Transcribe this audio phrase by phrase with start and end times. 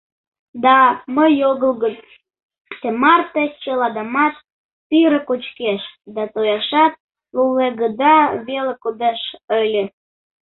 [0.65, 0.77] —Да
[1.15, 1.95] мый огыл гын,
[2.81, 4.35] тымарте чыладамат
[4.89, 5.81] пире кочкеш
[6.15, 6.93] да тояшат
[7.35, 8.15] лулегыда
[8.47, 9.21] веле кодеш
[9.61, 9.83] ыле.